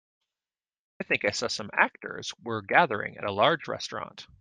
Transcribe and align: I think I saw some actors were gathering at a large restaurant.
I 0.99 1.03
think 1.03 1.25
I 1.25 1.29
saw 1.31 1.47
some 1.47 1.69
actors 1.73 2.33
were 2.41 2.63
gathering 2.63 3.17
at 3.17 3.23
a 3.23 3.31
large 3.31 3.67
restaurant. 3.67 4.25